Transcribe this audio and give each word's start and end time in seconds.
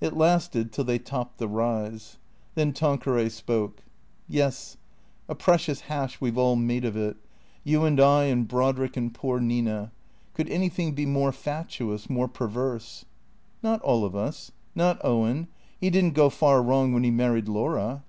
It 0.00 0.16
lasted 0.16 0.72
till 0.72 0.82
they 0.82 0.98
topped 0.98 1.38
the 1.38 1.46
rise, 1.46 2.18
Then 2.56 2.72
Tanqueray 2.72 3.28
spoke." 3.28 3.84
Yes. 4.38 4.76
A 5.28 5.36
precious 5.36 5.82
hash 5.82 6.20
we 6.20 6.28
've 6.32 6.36
all 6.36 6.56
made 6.56 6.84
of 6.84 6.96
it. 6.96 7.18
You 7.62 7.84
and 7.84 8.00
I 8.00 8.24
and 8.24 8.48
Brodrick 8.48 8.96
and 8.96 9.14
poor 9.14 9.38
Nina. 9.38 9.92
Could 10.34 10.50
anything 10.50 10.96
be 10.96 11.06
more 11.06 11.30
fatuous, 11.30 12.10
more 12.10 12.26
perverse? 12.26 13.04
""Not 13.62 13.80
all 13.82 14.04
of 14.04 14.16
us. 14.16 14.50
Not 14.74 15.00
Owen. 15.04 15.46
He 15.80 15.88
did 15.88 16.04
n't 16.04 16.14
go 16.14 16.30
far 16.30 16.60
wrong 16.64 16.92
when 16.92 17.04
he 17.04 17.12
married 17.12 17.46
Laura." 17.46 18.02